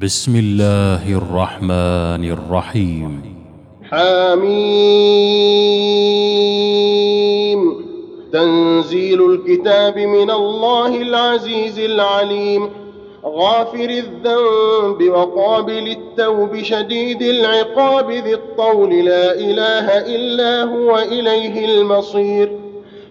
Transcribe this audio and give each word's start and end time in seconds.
بسم 0.00 0.36
الله 0.36 1.16
الرحمن 1.16 2.24
الرحيم. 2.30 3.22
حميم. 3.90 4.52
تنزيل 8.32 9.30
الكتاب 9.30 9.98
من 9.98 10.30
الله 10.30 11.02
العزيز 11.02 11.78
العليم. 11.78 12.68
غافر 13.24 13.90
الذنب 13.90 15.10
وقابل 15.10 15.88
التوب 15.88 16.62
شديد 16.62 17.22
العقاب 17.22 18.10
ذي 18.10 18.34
الطول. 18.34 19.04
لا 19.04 19.34
إله 19.34 19.98
إلا 20.14 20.62
هو 20.62 20.98
إليه 20.98 21.64
المصير. 21.64 22.52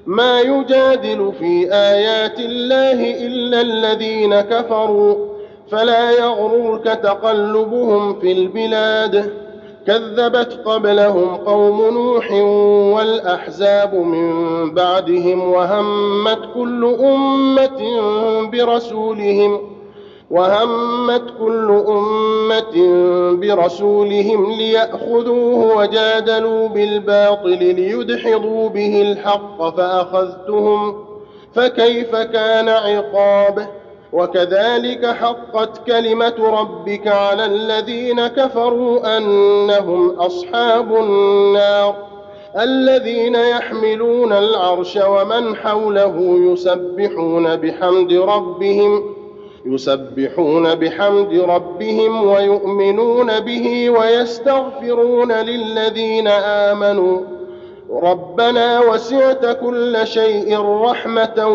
ما 0.05 0.39
يجادل 0.39 1.31
في 1.39 1.73
آيات 1.73 2.39
الله 2.39 3.25
إلا 3.25 3.61
الذين 3.61 4.41
كفروا. 4.41 5.30
فلا 5.71 6.11
يغررك 6.11 6.83
تقلبهم 6.83 8.19
في 8.19 8.31
البلاد. 8.31 9.41
كذبت 9.87 10.59
قبلهم 10.65 11.35
قوم 11.35 11.81
نوح 11.93 12.31
والأحزاب 12.95 13.95
من 13.95 14.31
بعدهم 14.73 15.53
وهمت 15.53 16.39
كل 16.53 16.95
أمة 16.99 18.01
برسولهم 18.51 19.61
وهمت 20.31 21.23
كل 21.39 21.83
أمة 21.87 22.75
برسولهم 23.33 24.51
ليأخذوه 24.51 25.77
وجادلوا 25.77 26.67
بالباطل 26.67 27.57
ليدحضوا 27.57 28.69
به 28.69 29.01
الحق 29.01 29.75
فأخذتهم 29.77 31.05
فكيف 31.53 32.15
كان 32.15 32.69
عقابه 32.69 33.67
وكذلك 34.13 35.05
حقت 35.05 35.87
كلمة 35.87 36.35
ربك 36.39 37.07
على 37.07 37.45
الذين 37.45 38.27
كفروا 38.27 39.17
أنهم 39.17 40.09
أصحاب 40.09 40.95
النار 40.95 41.95
الذين 42.59 43.35
يحملون 43.35 44.33
العرش 44.33 44.97
ومن 45.07 45.55
حوله 45.55 46.15
يسبحون 46.51 47.55
بحمد 47.55 48.13
ربهم 48.13 49.03
يسبحون 49.65 50.75
بحمد 50.75 51.33
ربهم 51.33 52.27
ويؤمنون 52.27 53.39
به 53.39 53.89
ويستغفرون 53.89 55.31
للذين 55.31 56.27
آمنوا. 56.27 57.40
ربنا 57.91 58.79
وسعت 58.79 59.45
كل 59.45 59.97
شيء 60.03 60.59
رحمة 60.61 61.47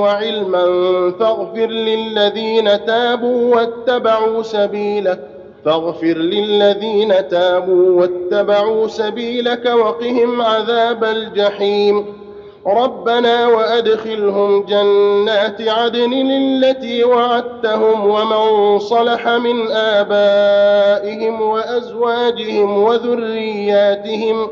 وعلما 0.00 0.64
فاغفر 1.20 1.66
للذين 1.66 2.84
تابوا 2.84 3.54
واتبعوا 3.54 4.42
سبيلك 4.42 5.28
فاغفر 5.64 6.16
للذين 6.18 7.28
تابوا 7.28 8.00
واتبعوا 8.00 8.88
سبيلك 8.88 9.66
وقهم 9.66 10.42
عذاب 10.42 11.04
الجحيم. 11.04 12.04
ربنا 12.66 13.46
وأدخلهم 13.46 14.62
جنات 14.62 15.60
عدن 15.60 16.12
التي 16.30 17.04
وعدتهم 17.04 18.06
ومن 18.06 18.78
صلح 18.78 19.28
من 19.28 19.70
آبائهم 19.70 21.42
وأزواجهم 21.42 22.82
وذرياتهم 22.82 24.48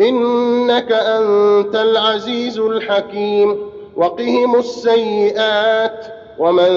إنك 0.00 0.92
أنت 0.92 1.76
العزيز 1.76 2.58
الحكيم. 2.58 3.56
وقهم 3.96 4.58
السيئات 4.58 6.06
ومن 6.38 6.68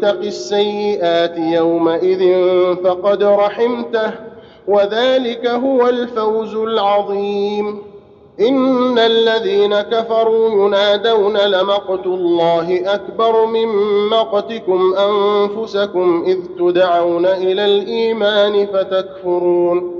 تق 0.00 0.18
السيئات 0.18 1.38
يومئذ 1.38 2.34
فقد 2.84 3.22
رحمته 3.22 4.10
وذلك 4.68 5.46
هو 5.46 5.88
الفوز 5.88 6.54
العظيم. 6.54 7.82
إن 8.40 8.98
الذين 8.98 9.80
كفروا 9.80 10.66
ينادون 10.66 11.36
لمقت 11.36 12.06
الله 12.06 12.94
أكبر 12.94 13.46
من 13.46 13.66
مقتكم 14.10 14.94
أنفسكم 14.94 16.24
إذ 16.26 16.38
تدعون 16.58 17.26
إلى 17.26 17.64
الإيمان 17.64 18.66
فتكفرون. 18.66 19.99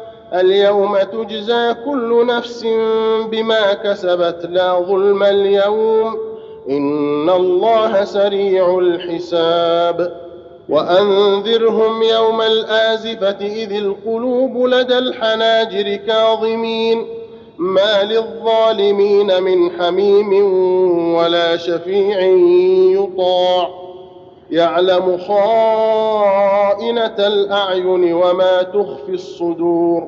اليوم 0.33 0.97
تجزى 0.97 1.73
كل 1.85 2.25
نفس 2.27 2.65
بما 3.31 3.73
كسبت 3.73 4.45
لا 4.49 4.79
ظلم 4.79 5.23
اليوم 5.23 6.17
إن 6.69 7.29
الله 7.29 8.03
سريع 8.03 8.79
الحساب 8.79 10.21
وأنذرهم 10.69 12.03
يوم 12.03 12.41
الآزفة 12.41 13.37
إذ 13.45 13.71
القلوب 13.73 14.67
لدى 14.67 14.97
الحناجر 14.97 15.95
كاظمين 15.95 17.05
ما 17.57 18.03
للظالمين 18.03 19.43
من 19.43 19.71
حميم 19.71 20.33
ولا 21.15 21.57
شفيع 21.57 22.21
يطاع 23.01 23.69
يعلم 24.51 25.17
خائنة 25.17 27.15
الأعين 27.27 28.13
وما 28.13 28.63
تخفي 28.63 29.09
الصدور 29.13 30.07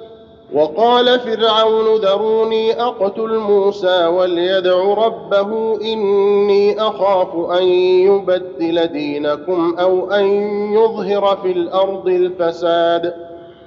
وقال 0.53 1.19
فرعون 1.19 1.95
ذروني 1.95 2.81
أقتل 2.81 3.37
موسى 3.37 4.05
وليدع 4.05 4.93
ربه 4.93 5.81
إني 5.81 6.81
أخاف 6.81 7.51
أن 7.51 7.63
يبدل 8.07 8.87
دينكم 8.87 9.75
أو 9.79 10.11
أن 10.11 10.25
يظهر 10.73 11.37
في 11.43 11.51
الأرض 11.51 12.07
الفساد. 12.07 13.13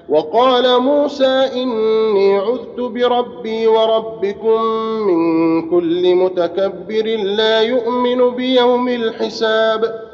وقال 0.08 0.82
موسى 0.82 1.50
إني 1.62 2.38
عذت 2.38 2.80
بربي 2.80 3.66
وربكم 3.66 4.62
من 5.06 5.70
كل 5.70 6.14
متكبر 6.14 7.04
لا 7.16 7.60
يؤمن 7.60 8.30
بيوم 8.30 8.88
الحساب. 8.88 10.13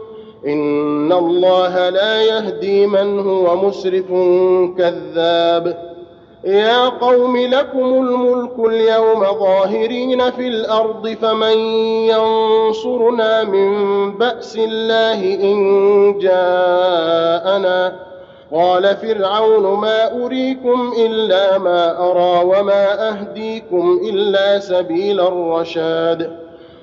ان 0.47 1.11
الله 1.11 1.89
لا 1.89 2.21
يهدي 2.21 2.87
من 2.87 3.19
هو 3.19 3.55
مسرف 3.55 4.07
كذاب. 4.77 5.91
يا 6.43 6.89
قوم 6.89 7.37
لكم 7.37 7.79
الملك 7.79 8.59
اليوم 8.59 9.19
ظاهرين 9.39 10.31
في 10.31 10.47
الأرض 10.47 11.07
فمن 11.21 11.57
ينصرنا 12.07 13.43
من 13.43 13.71
باس 14.17 14.57
الله 14.57 15.33
ان 15.33 16.19
جاءنا؟ 16.19 17.95
قال 18.53 18.97
فرعون 18.97 19.79
ما 19.79 20.25
اريكم 20.25 20.93
الا 20.97 21.57
ما 21.57 22.11
ارى 22.11 22.45
وما 22.45 23.09
اهديكم 23.09 23.99
الا 24.09 24.59
سبيل 24.59 25.19
الرشاد. 25.19 26.50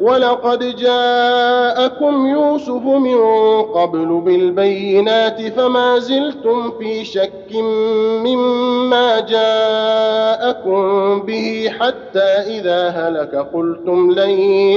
ولقد 0.00 0.76
جاءكم 0.76 2.26
يوسف 2.26 2.84
من 2.84 3.22
قبل 3.62 4.20
بالبينات 4.24 5.42
فما 5.42 5.98
زلتم 5.98 6.70
في 6.70 7.04
شك 7.04 7.54
مما 8.24 9.20
جاءكم 9.20 10.82
به 11.22 11.70
حتى 11.80 12.28
إذا 12.58 12.88
هلك 12.88 13.34
قلتم 13.54 14.10
لن 14.10 14.30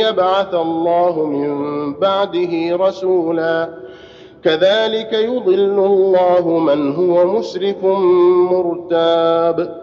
يبعث 0.03 0.53
الله 0.53 1.25
من 1.25 1.93
بعده 1.93 2.75
رسولا. 2.87 3.69
كذلك 4.43 5.13
يضل 5.13 5.79
الله 5.85 6.59
من 6.59 6.95
هو 6.95 7.25
مسرف 7.25 7.85
مرتاب. 8.51 9.82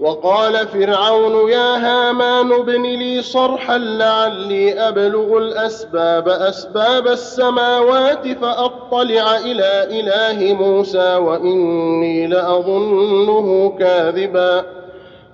وقال 0.00 0.68
فرعون 0.68 1.50
يا 1.50 1.76
هامان 1.76 2.52
ابن 2.52 2.82
لي 2.82 3.22
صرحا 3.22 3.78
لعلي 3.78 4.88
أبلغ 4.88 5.38
الأسباب 5.38 6.28
أسباب 6.28 7.08
السماوات 7.08 8.28
فأطلع 8.28 9.36
إلى 9.36 10.00
إله 10.00 10.54
موسى 10.54 11.14
وإني 11.14 12.26
لأظنه 12.26 13.76
كاذبا. 13.78 14.64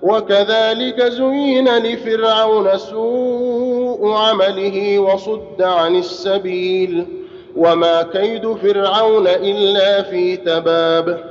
وكذلك 0.01 1.03
زين 1.03 1.77
لفرعون 1.77 2.77
سوء 2.77 4.11
عمله 4.11 4.99
وصد 4.99 5.61
عن 5.61 5.95
السبيل. 5.95 7.05
وما 7.55 8.01
كيد 8.01 8.53
فرعون 8.53 9.27
إلا 9.27 10.01
في 10.01 10.37
تباب. 10.37 11.30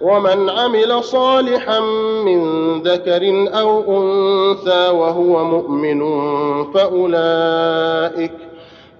ومن 0.00 0.50
عمل 0.50 1.04
صالحا 1.04 1.80
من 2.24 2.42
ذكر 2.82 3.48
أو 3.60 3.80
أنثى 3.80 4.88
وهو 4.88 5.44
مؤمن 5.44 6.02
فأولئك 6.72 8.32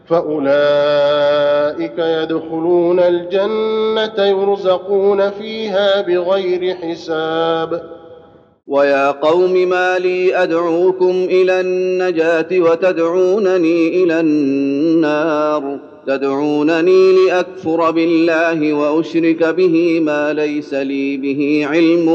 فأولئك 0.06 1.98
يدخلون 1.98 3.00
الجنة 3.00 4.24
يرزقون 4.24 5.30
فيها 5.30 6.00
بغير 6.00 6.74
حساب. 6.74 7.82
ويا 8.66 9.10
قوم 9.10 9.52
ما 9.52 9.98
لي 9.98 10.42
أدعوكم 10.42 11.10
إلى 11.10 11.60
النجاة 11.60 12.46
وتدعونني 12.52 14.04
إلى 14.04 14.20
النار. 14.20 15.87
تدعونني 16.08 17.12
لأكفر 17.12 17.90
بالله 17.90 18.72
وأشرك 18.72 19.44
به 19.44 20.00
ما 20.00 20.32
ليس 20.32 20.74
لي 20.74 21.16
به 21.16 21.66
علم 21.70 22.08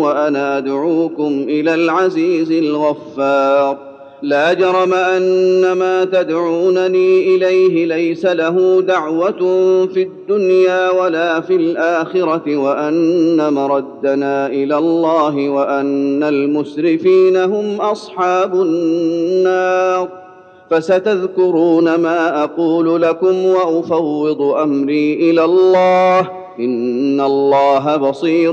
وأنا 0.00 0.58
أدعوكم 0.58 1.46
إلى 1.48 1.74
العزيز 1.74 2.52
الغفار. 2.52 3.78
لا 4.22 4.52
جرم 4.52 4.94
أن 4.94 5.72
ما 5.72 6.04
تدعونني 6.04 7.34
إليه 7.34 7.86
ليس 7.86 8.26
له 8.26 8.80
دعوة 8.80 9.40
في 9.86 10.02
الدنيا 10.02 10.90
ولا 10.90 11.40
في 11.40 11.56
الآخرة 11.56 12.56
وأن 12.56 13.52
مردنا 13.52 14.46
إلى 14.46 14.78
الله 14.78 15.48
وأن 15.48 16.22
المسرفين 16.22 17.36
هم 17.36 17.80
أصحاب 17.80 18.54
النار. 18.54 20.27
فستذكرون 20.70 21.94
ما 21.94 22.44
أقول 22.44 23.02
لكم 23.02 23.46
وأفوض 23.46 24.42
أمري 24.42 25.30
إلى 25.30 25.44
الله. 25.44 26.18
إن 26.60 27.20
الله 27.20 27.96
بصير 27.96 28.52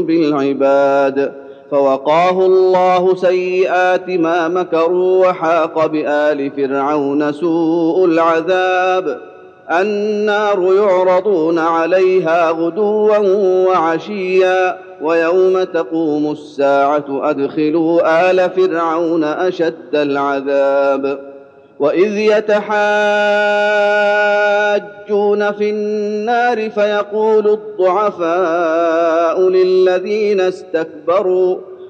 بالعباد. 0.00 1.32
فوقاه 1.70 2.46
الله 2.46 3.14
سيئات 3.14 4.10
ما 4.10 4.48
مكروا 4.48 5.28
وحاق 5.28 5.86
بآل 5.86 6.50
فرعون 6.50 7.32
سوء 7.32 8.04
العذاب. 8.04 9.20
النار 9.70 10.74
يعرضون 10.74 11.58
عليها 11.58 12.50
غدوا 12.50 13.18
وعشيا. 13.66 14.85
ويوم 15.02 15.62
تقوم 15.62 16.30
الساعة 16.32 17.30
أدخلوا 17.30 18.30
آل 18.30 18.50
فرعون 18.50 19.24
أشد 19.24 19.94
العذاب 19.94 21.18
وإذ 21.80 22.16
يتحاجون 22.18 22.72
في 25.52 25.70
النار 25.70 26.70
فيقول 26.70 27.48
الضعفاء 27.48 29.40
للذين 29.40 30.40
استكبروا 30.40 31.56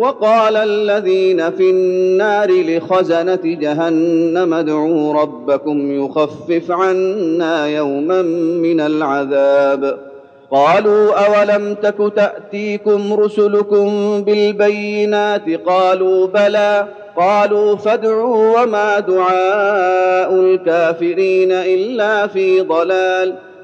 وقال 0.00 0.56
الذين 0.56 1.50
في 1.50 1.70
النار 1.70 2.50
لخزنة 2.50 3.40
جهنم 3.44 4.54
ادعوا 4.54 5.22
ربكم 5.22 6.04
يخفف 6.04 6.70
عنا 6.70 7.66
يوما 7.66 8.22
من 8.62 8.80
العذاب. 8.80 9.98
قالوا 10.50 11.12
أولم 11.12 11.74
تك 11.74 12.12
تأتيكم 12.16 13.12
رسلكم 13.12 14.22
بالبينات؟ 14.22 15.50
قالوا 15.66 16.26
بلى. 16.26 16.86
قالوا 17.16 17.76
فادعوا 17.76 18.62
وما 18.62 19.00
دعاء 19.00 20.34
الكافرين 20.34 21.52
إلا 21.52 22.26
في 22.26 22.60
ضلال. 22.60 23.49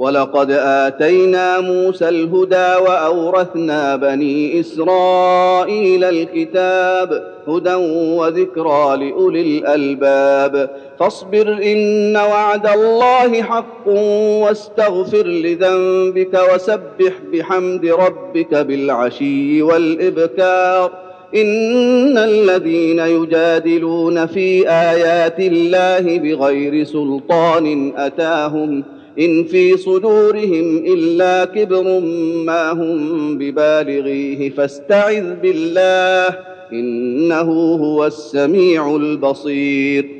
ولقد 0.00 0.50
اتينا 0.50 1.60
موسى 1.60 2.08
الهدى 2.08 2.74
واورثنا 2.86 3.96
بني 3.96 4.60
اسرائيل 4.60 6.04
الكتاب 6.04 7.22
هدى 7.48 7.74
وذكرى 8.18 8.96
لاولي 8.96 9.40
الالباب 9.40 10.70
فاصبر 10.98 11.48
ان 11.48 12.16
وعد 12.16 12.66
الله 12.66 13.42
حق 13.42 13.88
واستغفر 14.42 15.26
لذنبك 15.26 16.40
وسبح 16.54 17.12
بحمد 17.32 17.86
ربك 17.86 18.54
بالعشي 18.54 19.62
والابكار 19.62 20.92
ان 21.34 22.18
الذين 22.18 22.98
يجادلون 22.98 24.26
في 24.26 24.70
ايات 24.70 25.40
الله 25.40 26.18
بغير 26.18 26.84
سلطان 26.84 27.92
اتاهم 27.96 28.84
إن 29.20 29.44
في 29.44 29.76
صدورهم 29.76 30.84
إلا 30.86 31.44
كبر 31.44 32.00
ما 32.44 32.72
هم 32.72 33.38
ببالغيه 33.38 34.50
فاستعذ 34.50 35.34
بالله 35.34 36.38
إنه 36.72 37.50
هو 37.74 38.06
السميع 38.06 38.96
البصير 38.96 40.19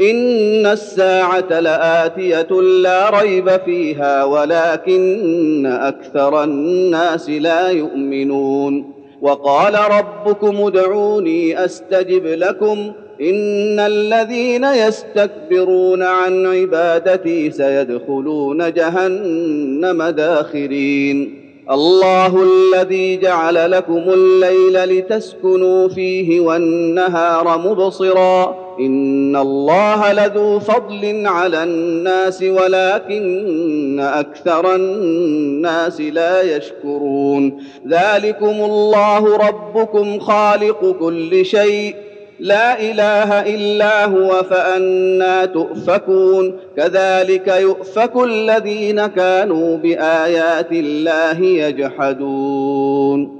ان 0.00 0.66
الساعة 0.66 1.60
لاتيه 1.60 2.60
لا 2.60 3.10
ريب 3.20 3.50
فيها 3.64 4.24
ولكن 4.24 5.66
أكثر 5.66 6.44
الناس 6.44 7.30
لا 7.30 7.68
يؤمنون 7.68 8.92
وقال 9.22 9.74
ربكم 9.74 10.56
ادعوني 10.66 11.64
استجب 11.64 12.26
لكم 12.26 12.92
ان 13.20 13.80
الذين 13.80 14.64
يستكبرون 14.64 16.02
عن 16.02 16.46
عبادتي 16.46 17.50
سيدخلون 17.50 18.72
جهنم 18.72 20.02
داخرين 20.02 21.40
الله 21.70 22.42
الذي 22.42 23.16
جعل 23.16 23.70
لكم 23.70 24.02
الليل 24.08 24.84
لتسكنوا 24.84 25.88
فيه 25.88 26.40
والنهار 26.40 27.58
مبصرا 27.58 28.69
ان 28.80 29.36
الله 29.36 30.12
لذو 30.12 30.58
فضل 30.58 31.26
على 31.26 31.62
الناس 31.62 32.42
ولكن 32.42 34.00
أكثر 34.00 34.74
الناس 34.74 36.00
لا 36.00 36.56
يشكرون 36.56 37.62
ذلكم 37.88 38.64
الله 38.64 39.36
ربكم 39.36 40.18
خالق 40.18 40.96
كل 41.00 41.46
شيء 41.46 41.94
لا 42.40 42.80
اله 42.80 43.54
الا 43.54 44.04
هو 44.04 44.42
فانا 44.42 45.44
تؤفكون 45.44 46.56
كذلك 46.76 47.48
يؤفك 47.48 48.16
الذين 48.16 49.06
كانوا 49.06 49.76
بايات 49.76 50.72
الله 50.72 51.40
يجحدون 51.40 53.39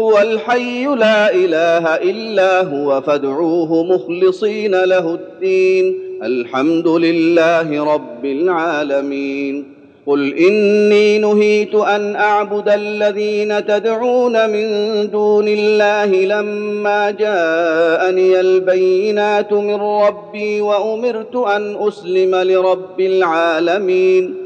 هو 0.00 0.18
الحي 0.18 0.84
لا 0.84 1.34
إله 1.34 1.94
إلا 1.96 2.62
هو 2.62 3.00
فادعوه 3.00 3.84
مخلصين 3.84 4.84
له 4.84 5.14
الدين. 5.14 5.94
الحمد 6.22 6.88
لله 6.88 7.94
رب 7.94 8.24
العالمين. 8.24 9.64
قل 10.06 10.34
إني 10.34 11.18
نهيت 11.18 11.74
أن 11.74 12.16
أعبد 12.16 12.68
الذين 12.68 13.66
تدعون 13.66 14.50
من 14.50 14.66
دون 15.10 15.48
الله 15.48 16.24
لما 16.24 17.10
جاءني 17.10 18.40
البينات 18.40 19.52
من 19.52 19.74
ربي 19.74 20.60
وأمرت 20.60 21.36
أن 21.36 21.88
أسلم 21.88 22.34
لرب 22.34 23.00
العالمين. 23.00 24.45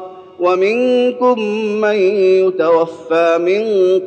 ومنكم 0.41 1.39
من 1.81 1.95
يتوفى 2.45 3.37
من 3.37 3.63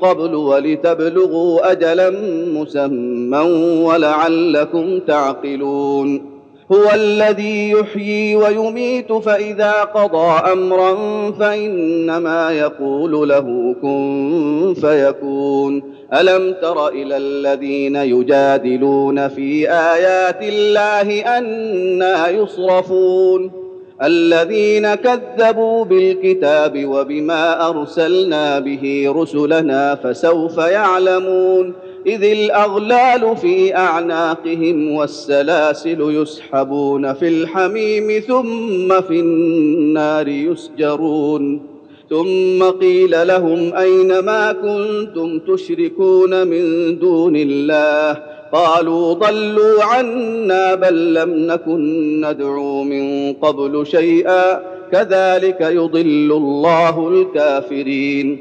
قبل 0.08 0.34
ولتبلغوا 0.34 1.72
أجلا 1.72 2.10
مسمى 2.54 3.38
ولعلكم 3.84 5.00
تعقلون. 5.00 6.34
هو 6.72 6.90
الذي 6.94 7.70
يحيي 7.70 8.36
ويميت 8.36 9.12
فإذا 9.12 9.72
قضى 9.72 10.52
أمرا 10.52 10.94
فإنما 11.30 12.50
يقول 12.50 13.28
له 13.28 13.74
كن 13.82 14.74
فيكون. 14.80 15.82
ألم 16.12 16.54
تر 16.62 16.88
إلى 16.88 17.16
الذين 17.16 17.96
يجادلون 17.96 19.28
في 19.28 19.70
آيات 19.70 20.42
الله 20.42 21.38
أنا 21.38 22.28
يصرفون؟ 22.28 23.63
الذين 24.02 24.94
كذبوا 24.94 25.84
بالكتاب 25.84 26.84
وبما 26.84 27.68
أرسلنا 27.68 28.58
به 28.58 29.12
رسلنا 29.16 29.94
فسوف 29.94 30.58
يعلمون 30.58 31.72
إذ 32.06 32.24
الأغلال 32.24 33.36
في 33.36 33.76
أعناقهم 33.76 34.90
والسلاسل 34.94 35.98
يسحبون 36.00 37.12
في 37.14 37.28
الحميم 37.28 38.20
ثم 38.20 39.00
في 39.00 39.20
النار 39.20 40.28
يسجرون 40.28 41.74
ثم 42.10 42.64
قيل 42.64 43.26
لهم 43.26 43.74
أين 43.74 44.18
ما 44.18 44.52
كنتم 44.52 45.38
تشركون 45.38 46.46
من 46.46 46.98
دون 46.98 47.36
الله 47.36 48.33
قالوا 48.54 49.14
ضلوا 49.14 49.84
عنا 49.84 50.75
بل 50.75 51.14
لم 51.14 51.30
نكن 51.30 52.20
ندعو 52.20 52.82
من 52.82 53.32
قبل 53.32 53.87
شيئا. 53.87 54.62
كذلك 54.92 55.61
يضل 55.61 56.32
الله 56.32 57.08
الكافرين. 57.08 58.38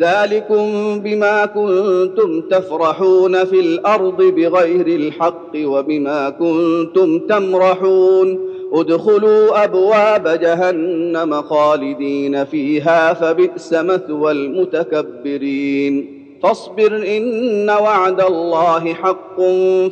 ذلكم 0.00 0.98
بما 1.00 1.46
كنتم 1.46 2.40
تفرحون 2.40 3.44
في 3.44 3.60
الأرض 3.60 4.22
بغير 4.22 4.86
الحق 4.86 5.52
وبما 5.56 6.30
كنتم 6.30 7.18
تمرحون. 7.18 8.52
ادخلوا 8.72 9.64
أبواب 9.64 10.28
جهنم 10.28 11.42
خالدين 11.42 12.44
فيها 12.44 13.14
فبئس 13.14 13.72
مثوى 13.72 14.32
المتكبرين. 14.32 16.21
فاصبر 16.42 17.16
إن 17.16 17.70
وعد 17.70 18.20
الله 18.20 18.94
حق 18.94 19.40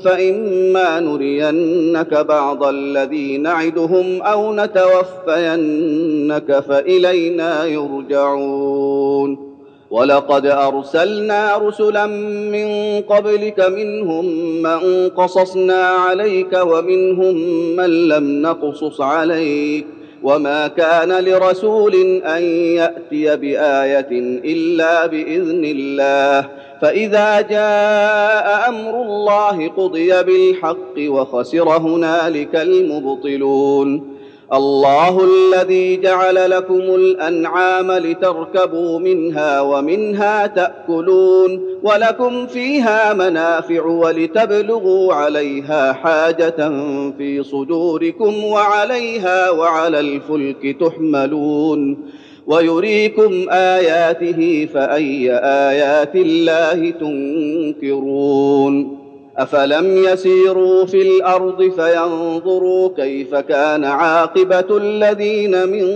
فإما 0.04 1.00
نرينك 1.00 2.14
بعض 2.14 2.64
الذي 2.64 3.38
نعدهم 3.38 4.22
أو 4.22 4.54
نتوفينك 4.54 6.60
فإلينا 6.60 7.64
يرجعون. 7.64 9.50
ولقد 9.90 10.46
أرسلنا 10.46 11.56
رسلا 11.56 12.06
من 12.06 13.00
قبلك 13.00 13.60
منهم 13.60 14.24
من 14.62 15.08
قصصنا 15.08 15.82
عليك 15.82 16.58
ومنهم 16.62 17.36
من 17.76 18.08
لم 18.08 18.42
نقصص 18.42 19.00
عليك. 19.00 19.86
وما 20.22 20.68
كان 20.68 21.24
لرسول 21.24 21.94
ان 22.24 22.42
ياتي 22.76 23.36
بايه 23.36 24.08
الا 24.44 25.06
باذن 25.06 25.64
الله 25.64 26.48
فاذا 26.82 27.40
جاء 27.40 28.68
أمر 28.68 29.02
الله 29.02 29.68
قضي 29.68 30.22
بالحق 30.22 30.94
وخسر 30.98 31.68
هنالك 31.68 32.56
المبطلون 32.56 34.19
الله 34.52 35.24
الذي 35.24 35.96
جعل 35.96 36.50
لكم 36.50 36.80
الأنعام 36.80 37.92
لتركبوا 37.92 38.98
منها 38.98 39.60
ومنها 39.60 40.46
تأكلون 40.46 41.60
ولكم 41.82 42.46
فيها 42.46 43.14
منافع 43.14 43.84
ولتبلغوا 43.84 45.14
عليها 45.14 45.92
حاجة 45.92 46.68
في 47.18 47.42
صدوركم 47.42 48.44
وعليها 48.44 49.50
وعلى 49.50 50.00
الفلك 50.00 50.76
تحملون 50.80 51.98
ويريكم 52.46 53.46
آياته 53.50 54.68
فأي 54.74 55.30
آيات 55.44 56.16
الله 56.16 56.90
تنكرون 56.90 58.99
افلم 59.38 59.96
يسيروا 59.96 60.84
في 60.84 61.02
الأرض 61.02 61.62
فينظروا 61.62 62.90
كيف 62.96 63.34
كان 63.34 63.84
عاقبه 63.84 64.76
الذين 64.76 65.68
من 65.68 65.86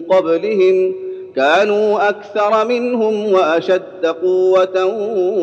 قبلهم 0.00 0.94
كانوا 1.36 2.08
أكثر 2.08 2.68
منهم 2.68 3.32
واشد 3.32 4.06
قوه 4.22 4.84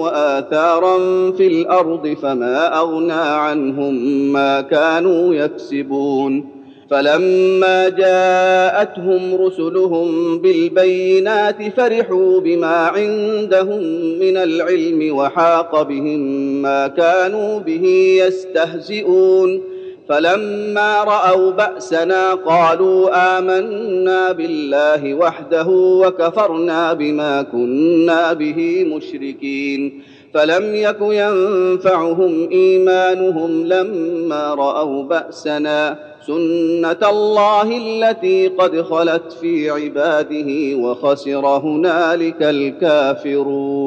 واثارا 0.02 0.97
في 1.32 1.47
الأرض 1.47 2.08
فما 2.21 2.80
اغنى 2.80 3.13
عنهم 3.13 3.93
ما 4.34 4.62
كانوا 4.62 5.34
يكسبون 5.34 6.59
فلما 6.91 7.89
جاءتهم 7.89 9.36
رسلهم 9.45 10.39
بالبينات 10.39 11.75
فرحوا 11.78 12.39
بما 12.39 12.67
عندهم 12.67 13.84
من 14.19 14.38
العلم 14.38 15.15
وحاق 15.15 15.82
بهم 15.82 16.19
ما 16.62 16.88
كانوا 16.88 17.60
به 17.60 17.86
يستهزئون. 18.25 19.62
فلما 20.10 21.04
رأوا 21.04 21.52
بأسنا 21.52 22.34
قالوا 22.34 23.10
آمنا 23.38 24.32
بالله 24.32 25.13
وحده 25.13 25.67
وكفرنا 25.69 26.93
بما 26.93 27.41
كنا 27.41 28.34
به 28.34 28.84
مشركين. 28.95 30.04
فلم 30.34 30.75
يك 30.75 30.97
ينفعهم 31.02 32.49
إيمانهم 32.52 33.65
لما 33.65 34.54
رأوا 34.54 35.04
بأسنا. 35.04 36.09
سنه 36.27 37.10
الله 37.10 37.77
التي 37.77 38.47
قد 38.47 38.82
خلت 38.82 39.38
في 39.41 39.69
عباده 39.69 40.75
وخسر 40.77 41.45
هنالك 41.45 42.41
الكافرون. 42.41 43.79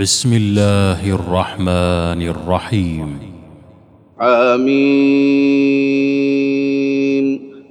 بسم 0.00 0.32
الله 0.32 1.14
الرحمن 1.14 2.28
الرحيم. 2.28 3.18
حميم 4.18 4.68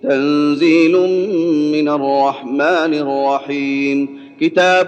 تنزيل 0.04 0.92
من 1.72 1.90
الرحمن 1.90 2.94
الرحيم. 2.94 4.28
كتاب 4.42 4.88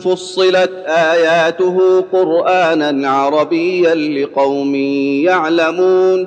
فصلت 0.00 0.72
اياته 0.86 2.00
قرانا 2.12 3.08
عربيا 3.08 3.94
لقوم 3.94 4.74
يعلمون. 5.24 6.26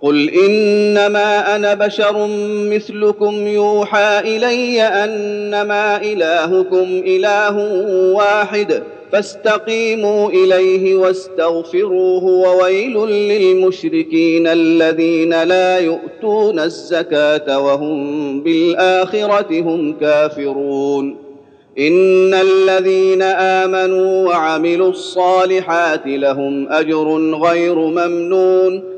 قل 0.00 0.30
انما 0.30 1.56
أنا 1.56 1.74
بشر 1.74 2.26
مثلكم 2.70 3.46
يوحى 3.46 4.20
الي 4.20 4.82
انما 4.82 6.02
الهكم 6.02 7.02
اله 7.06 7.56
واحد 8.14 8.82
فاستقيموا 9.12 10.30
اليه 10.30 10.94
واستغفروه 10.94 12.24
وويل 12.24 12.94
للمشركين 13.08 14.46
الذين 14.46 15.42
لا 15.42 15.78
يؤتون 15.78 16.60
الزكاه 16.60 17.60
وهم 17.60 18.40
بالاخره 18.42 19.60
هم 19.60 19.98
كافرون 20.00 21.16
ان 21.78 22.34
الذين 22.34 23.22
امنوا 23.22 24.28
وعملوا 24.28 24.90
الصالحات 24.90 26.02
لهم 26.06 26.72
اجر 26.72 27.18
غير 27.34 27.74
ممنون 27.74 28.97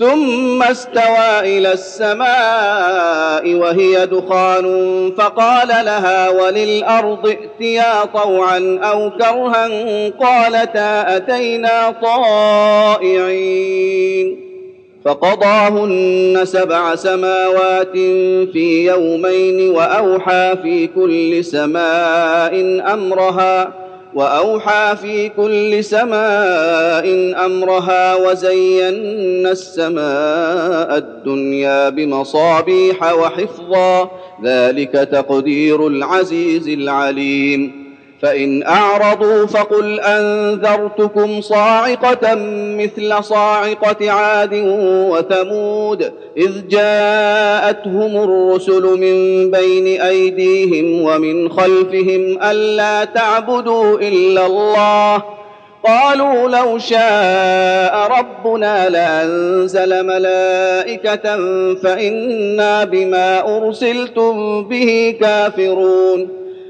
ثم 0.00 0.62
استوى 0.62 1.40
إلى 1.40 1.72
السماء 1.72 3.54
وهي 3.54 4.06
دخان 4.06 4.66
فقال 5.18 5.68
لها 5.68 6.28
وللأرض 6.28 7.26
ائتيا 7.26 8.04
طوعا 8.04 8.78
أو 8.82 9.10
كرها 9.10 9.68
قالتا 10.08 11.16
أتينا 11.16 11.94
طائعين 13.00 13.60
فقضاهن 15.04 16.40
سبع 16.44 16.94
سماوات 16.94 17.92
في 18.52 18.86
يومين 18.86 19.70
وأوحى 19.70 20.56
في 20.62 20.86
كل 20.86 21.44
سماء 21.44 22.82
أمرها 22.94 23.72
وأوحى 24.14 24.96
في 24.96 25.28
كل 25.28 25.84
سماء 25.84 27.34
أمرها 27.46 28.14
وزينا 28.14 29.50
السماء 29.50 30.96
الدنيا 30.98 31.88
بمصابيح 31.88 33.12
وحفظا. 33.12 34.10
ذلك 34.44 34.92
تقدير 34.92 35.86
العزيز 35.86 36.68
العليم. 36.68 37.79
فإن 38.22 38.62
أعرضوا 38.62 39.46
فقل 39.46 40.00
أنذرتكم 40.00 41.40
صاعقة 41.40 42.34
مثل 42.78 43.24
صاعقة 43.24 44.10
عاد 44.10 44.54
وثمود 45.10 46.12
إذ 46.36 46.68
جاءتهم 46.68 48.16
الرسل 48.16 48.82
من 48.82 49.50
بين 49.50 50.00
أيديهم 50.00 51.02
ومن 51.04 51.48
خلفهم 51.52 52.38
ألا 52.42 53.04
تعبدوا 53.04 53.98
إلا 53.98 54.46
الله 54.46 55.22
قالوا 55.84 56.48
لو 56.48 56.78
شاء 56.78 58.08
ربنا 58.18 58.88
لأنزل 58.88 60.06
ملائكة 60.06 61.36
فإنا 61.74 62.84
بما 62.84 63.56
أرسلتم 63.56 64.62
به 64.68 65.16
كافرون 65.20 66.39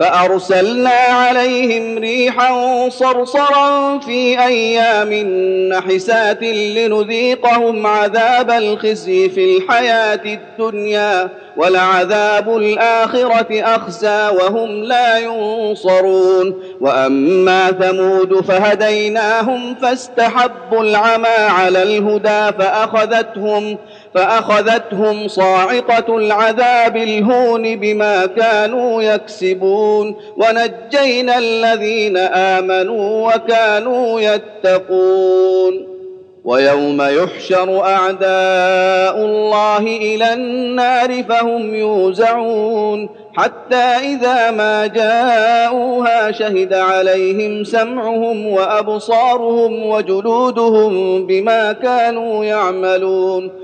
فأرسلنا 0.00 0.90
عليهم 0.90 1.98
ريحا 1.98 2.88
صرصرا 2.88 3.98
في 3.98 4.44
أيام 4.44 5.12
نحسات 5.68 6.42
لنذيقهم 6.42 7.86
عذاب 7.86 8.50
الخزي 8.50 9.28
في 9.28 9.56
الحياة 9.56 10.20
الدنيا 10.24 11.28
ولعذاب 11.56 12.56
الآخرة 12.56 13.62
أخزى 13.62 14.28
وهم 14.28 14.68
لا 14.68 15.18
ينصرون. 15.18 16.54
وأما 16.80 17.70
ثمود 17.70 18.40
فهديناهم 18.40 19.74
فاستحبوا 19.74 20.82
العمى 20.82 21.28
على 21.28 21.82
الهدى 21.82 22.58
فأخذتهم 22.58 23.78
فأخذتهم 24.14 25.28
صاعقة 25.28 26.16
العذاب 26.16 26.96
الهون 26.96 27.76
بما 27.76 28.26
كانوا 28.26 29.02
يكسبون. 29.02 30.16
ونجينا 30.36 31.38
الذين 31.38 32.16
آمنوا 32.16 33.34
وكانوا 33.34 34.20
يتقون. 34.20 35.94
ويوم 36.44 37.02
يحشر 37.02 37.84
أعداء 37.84 39.16
الله 39.16 39.78
إلى 39.78 40.32
النار 40.32 41.22
فهم 41.22 41.74
يوزعون. 41.74 43.08
حتى 43.36 43.76
إذا 43.76 44.50
ما 44.50 44.86
جاءوها 44.86 46.32
شهد 46.32 46.74
عليهم 46.74 47.64
سمعهم 47.64 48.46
وأبصارهم 48.46 49.86
وجلودهم 49.86 51.26
بما 51.26 51.72
كانوا 51.72 52.44
يعملون. 52.44 53.63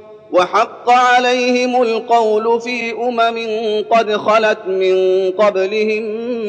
وحق 0.31 0.89
عليهم 0.89 1.81
القول 1.81 2.61
في 2.61 2.91
أمم 2.91 3.37
قد 3.89 4.15
خلت 4.15 4.59
من 4.67 4.95
قبلهم 5.31 6.03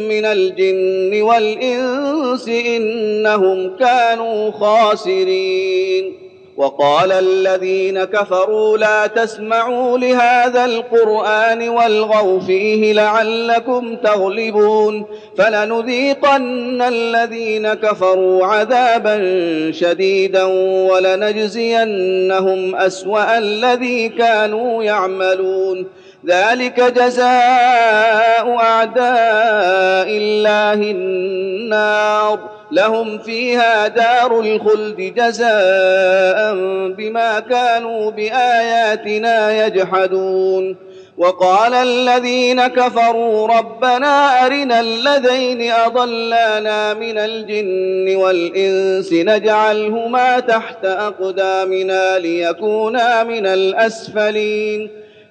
من 0.09 0.25
الجن 0.25 1.23
والإنس 1.23 2.49
إنهم 2.49 3.77
كانوا 3.77 4.51
خاسرين. 4.51 6.22
وقال 6.57 7.13
الذين 7.13 8.05
كفروا 8.05 8.79
لا 8.79 9.07
تسمعوا 9.07 9.99
لهذا 9.99 10.65
القرآن 10.65 11.69
والغوا 11.69 12.41
فيه 12.41 12.93
لعلكم 12.93 13.97
تغلبون 13.97 15.05
فلنذيقن 15.39 16.83
الذين 16.83 17.75
كفروا 17.75 18.47
عذابا 18.47 19.19
شديدا 19.73 20.45
ولنجزينهم 20.93 22.77
أسوأ 22.77 23.39
الذي 23.39 24.09
كانوا 24.09 24.83
يعملون. 24.83 25.87
ذلك 26.27 26.81
جزاء 26.81 28.57
أعداء 28.57 30.09
الله 30.09 30.75
النار. 30.75 32.62
لهم 32.73 33.19
فيها 33.19 33.89
دار 33.89 34.41
الخلد 34.41 34.97
جزاء 34.97 36.55
بما 36.89 37.41
كانوا 37.51 38.11
بآياتنا 38.11 39.67
يجحدون. 39.67 40.77
وقال 41.19 41.75
الذين 41.75 42.67
كفروا 42.67 43.47
ربنا 43.47 44.47
أرنا 44.47 44.81
الذين 44.81 45.71
أضلانا 45.73 46.95
من 46.95 47.19
الجن 47.19 48.17
والإنس 48.17 49.13
نجعلهما 49.13 50.41
تحت 50.41 50.85
أقدامنا 50.85 52.19
ليكونا 52.19 53.25
من 53.25 53.47
الأسفلين. 53.47 55.02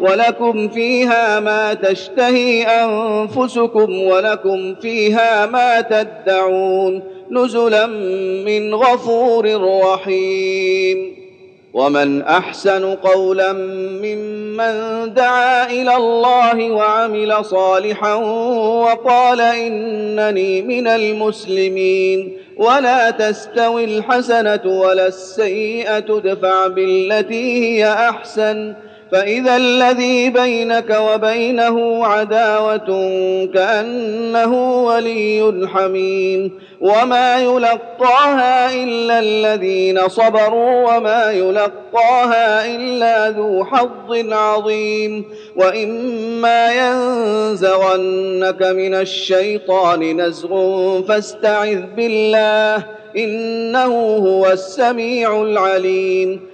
ولكم 0.00 0.68
فيها 0.68 1.40
ما 1.40 1.74
تشتهي 1.74 2.62
أنفسكم 2.62 4.02
ولكم 4.02 4.74
فيها 4.74 5.46
ما 5.46 5.80
تدعون 5.80 7.02
نزلا 7.30 7.86
من 8.46 8.74
غفور 8.74 9.70
رحيم. 9.80 11.24
ومن 11.74 12.22
أحسن 12.22 12.94
قولا 12.94 13.52
ممن 14.02 15.14
دعا 15.14 15.70
إلى 15.70 15.96
الله 15.96 16.70
وعمل 16.70 17.44
صالحا 17.44 18.14
وقال 18.14 19.40
إنني 19.40 20.62
من 20.62 20.86
المسلمين. 20.86 22.38
ولا 22.56 23.10
تستوي 23.10 23.84
الحسنة 23.84 24.60
ولا 24.66 25.06
السيئة 25.06 26.16
ادفع 26.16 26.66
بالتي 26.66 27.64
هي 27.64 27.92
أحسن. 27.92 28.74
فإذا 29.12 29.56
الذي 29.56 30.30
بينك 30.30 30.98
وبينه 31.00 32.06
عداوة 32.06 32.86
كأنه 33.54 34.82
ولي 34.84 35.68
حميم 35.74 36.52
وما 36.80 37.38
يلقاها 37.38 38.74
إلا 38.74 39.18
الذين 39.18 40.08
صبروا 40.08 40.96
وما 40.96 41.32
يلقاها 41.32 42.66
إلا 42.76 43.30
ذو 43.30 43.64
حظ 43.64 44.32
عظيم 44.32 45.24
وإما 45.56 46.72
ينزغنك 46.72 48.62
من 48.62 48.94
الشيطان 48.94 50.20
نزغ 50.20 50.52
فاستعذ 51.02 51.82
بالله 51.96 52.84
إنه 53.16 54.16
هو 54.16 54.46
السميع 54.46 55.42
العليم 55.42 56.53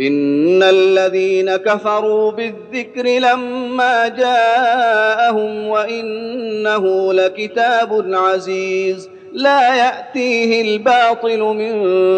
ان 0.00 0.62
الذين 0.62 1.56
كفروا 1.56 2.32
بالذكر 2.32 3.06
لما 3.06 4.08
جاءهم 4.08 5.66
وانه 5.66 7.12
لكتاب 7.12 8.04
عزيز 8.12 9.10
لا 9.32 9.74
ياتيه 9.74 10.62
الباطل 10.62 11.40
من 11.40 11.74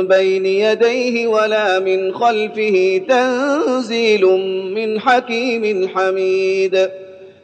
بين 0.09 0.47
يديه 0.47 1.27
ولا 1.27 1.79
من 1.79 2.15
خلفه 2.15 3.01
تنزيل 3.09 4.25
من 4.75 5.01
حكيم 5.01 5.89
حميد 5.89 6.91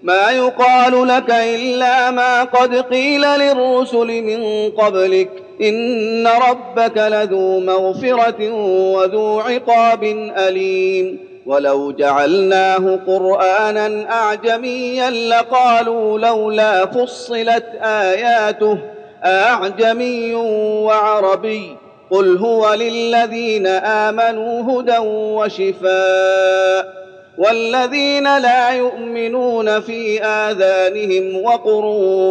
ما 0.03 0.31
يقال 0.31 1.09
لك 1.09 1.31
الا 1.31 2.11
ما 2.11 2.45
قد 2.45 2.75
قيل 2.77 3.21
للرسل 3.21 4.23
من 4.23 4.71
قبلك 4.71 5.40
ان 5.61 6.27
ربك 6.27 6.97
لذو 6.97 7.61
مغفره 7.61 8.51
وذو 8.95 9.41
عقاب 9.41 10.05
اليم 10.37 11.19
ولو 11.47 11.93
جعلناه 11.93 12.99
قرانا 13.07 14.11
اعجميا 14.13 15.11
لقالوا 15.11 16.19
لولا 16.19 16.87
فصلت 16.87 17.65
اياته 17.83 18.79
اعجمي 19.25 20.35
وعربي 20.85 21.77
قل 22.11 22.39
هو 22.39 22.75
للذين 22.75 23.67
امنوا 23.67 24.81
هدى 24.81 24.99
وشفاء 25.05 27.01
والذين 27.39 28.39
لا 28.39 28.71
يؤمنون 28.71 29.81
في 29.81 30.23
اذانهم 30.23 31.45
وقر 31.45 31.85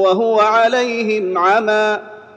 وهو 0.04 0.39
عليهم 0.39 1.38
عمى 1.38 2.00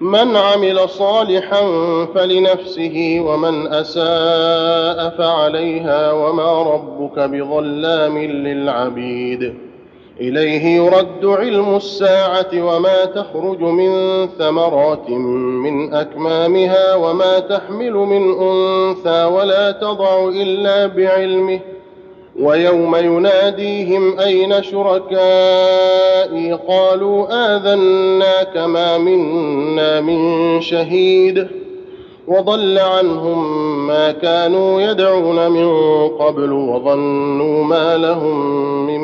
من 0.00 0.36
عمل 0.36 0.88
صالحا 0.88 1.60
فلنفسه 2.14 3.20
ومن 3.20 3.66
أساء 3.66 5.10
فعليها 5.18 6.12
وما 6.12 6.62
ربك 6.62 7.18
بظلام 7.18 8.18
للعبيد. 8.18 9.54
إليه 10.20 10.76
يرد 10.76 11.24
علم 11.24 11.76
الساعة 11.76 12.50
وما 12.54 13.04
تخرج 13.04 13.60
من 13.60 13.92
ثمرات 14.26 15.10
من 15.10 15.94
أكمامها 15.94 16.94
وما 16.94 17.38
تحمل 17.38 17.92
من 17.92 18.38
أنثى 18.40 19.24
ولا 19.24 19.70
تضع 19.70 20.28
إلا 20.28 20.86
بعلمه 20.86 21.60
ويوم 22.42 22.96
يناديهم 22.96 24.18
أين 24.20 24.62
شركائي؟ 24.62 26.52
قالوا 26.68 27.26
اذناك 27.56 28.56
ما 28.56 28.98
منا 28.98 30.00
من 30.00 30.60
شهيد. 30.60 31.48
وضل 32.28 32.78
عنهم 32.78 33.86
ما 33.86 34.12
كانوا 34.12 34.82
يدعون 34.82 35.50
من 35.50 35.68
قبل 36.08 36.52
وظنوا 36.52 37.64
ما 37.64 37.96
لهم 37.96 38.56
من 38.86 39.00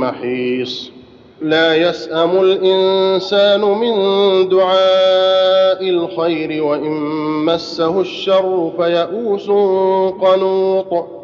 محيص. 0.00 0.90
لا 1.42 1.74
يسأم 1.76 2.30
الإنسان 2.40 3.60
من 3.60 3.94
دعاء 4.48 5.88
الخير 5.88 6.64
وإن 6.64 6.92
مسه 7.44 8.00
الشر 8.00 8.72
فيئوس 8.78 9.48
قنوط. 10.20 11.23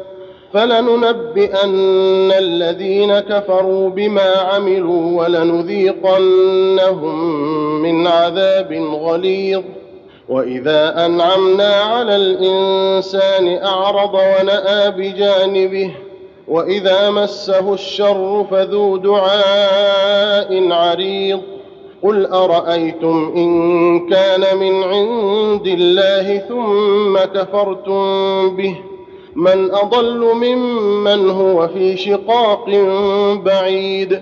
فلننبئن 0.53 2.31
الذين 2.31 3.19
كفروا 3.19 3.89
بما 3.89 4.37
عملوا 4.37 5.21
ولنذيقنهم 5.21 7.15
من 7.81 8.07
عذاب 8.07 8.73
غليظ. 8.73 9.63
وإذا 10.29 11.05
أنعمنا 11.05 11.73
على 11.75 12.15
الإنسان 12.15 13.57
أعرض 13.63 14.13
ونأى 14.13 14.91
بجانبه 14.91 15.91
وإذا 16.47 17.09
مسه 17.09 17.73
الشر 17.73 18.45
فذو 18.51 18.97
دعاء 18.97 20.71
عريض. 20.71 21.41
قل 22.03 22.25
أرأيتم 22.25 23.33
إن 23.35 24.09
كان 24.09 24.57
من 24.57 24.83
عند 24.83 25.67
الله 25.67 26.37
ثم 26.37 27.17
كفرتم 27.17 28.55
به؟ 28.55 28.90
من 29.35 29.71
أضل 29.71 30.19
ممن 30.19 31.29
هو 31.29 31.67
في 31.67 31.97
شقاق 31.97 32.69
بعيد. 33.45 34.19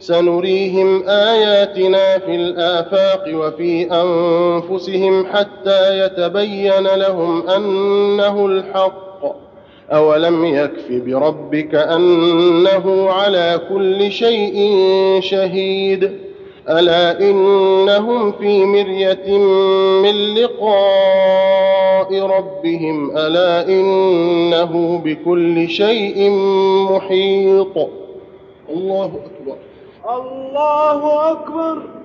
سنريهم 0.00 1.02
آياتنا 1.08 2.18
في 2.18 2.34
الآفاق 2.34 3.24
وفي 3.34 3.88
أنفسهم 3.92 5.26
حتى 5.26 6.04
يتبين 6.04 6.86
لهم 6.86 7.48
أنه 7.48 8.46
الحق. 8.46 9.08
أولم 9.92 10.44
يكف 10.44 10.90
بربك 10.90 11.74
أنه 11.74 13.10
على 13.10 13.60
كل 13.68 14.12
شيء 14.12 14.78
شهيد. 15.20 16.27
ألا 16.68 17.20
إنهم 17.20 18.32
في 18.32 18.64
مرية 18.64 19.38
من 20.02 20.34
لقاء 20.34 22.20
ربهم؟ 22.22 23.16
ألا 23.16 23.68
إنه 23.68 25.00
بكل 25.04 25.68
شيء 25.68 26.30
محيط؟ 26.90 27.88
الله 28.70 29.04
أكبر. 29.26 29.56
الله 30.18 31.30
أكبر. 31.32 31.97